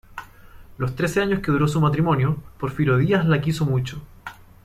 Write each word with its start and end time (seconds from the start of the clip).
Los 0.79 0.95
trece 0.95 1.21
años 1.21 1.41
que 1.41 1.51
duró 1.51 1.67
su 1.67 1.79
matrimonio, 1.79 2.41
Porfirio 2.57 2.97
Díaz 2.97 3.23
la 3.27 3.39
quiso 3.39 3.67
mucho. 3.67 4.01